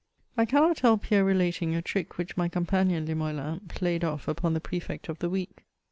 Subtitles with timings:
[0.35, 4.59] I cannot help here relating a trick which my companion Limoelan played off upon the
[4.59, 5.63] Prefect of the week.